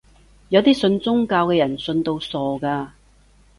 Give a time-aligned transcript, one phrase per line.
[0.49, 2.87] 有啲信宗教嘅人信到傻嘅